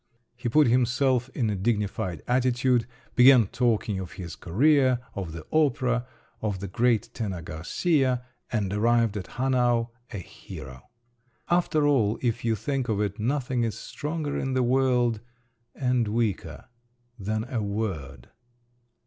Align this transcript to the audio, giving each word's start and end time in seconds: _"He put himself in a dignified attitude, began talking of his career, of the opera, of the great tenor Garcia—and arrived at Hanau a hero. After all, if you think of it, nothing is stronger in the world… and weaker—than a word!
_"He 0.35 0.49
put 0.49 0.65
himself 0.65 1.29
in 1.35 1.51
a 1.51 1.55
dignified 1.55 2.23
attitude, 2.27 2.87
began 3.13 3.45
talking 3.45 3.99
of 3.99 4.13
his 4.13 4.35
career, 4.35 4.97
of 5.13 5.31
the 5.31 5.45
opera, 5.51 6.07
of 6.41 6.59
the 6.59 6.67
great 6.67 7.13
tenor 7.13 7.43
Garcia—and 7.43 8.73
arrived 8.73 9.15
at 9.15 9.27
Hanau 9.37 9.89
a 10.11 10.17
hero. 10.17 10.89
After 11.51 11.85
all, 11.85 12.17
if 12.23 12.43
you 12.43 12.55
think 12.55 12.89
of 12.89 12.99
it, 12.99 13.19
nothing 13.19 13.63
is 13.63 13.77
stronger 13.77 14.35
in 14.39 14.55
the 14.55 14.63
world… 14.63 15.19
and 15.75 16.07
weaker—than 16.07 17.43
a 17.47 17.61
word! 17.61 18.29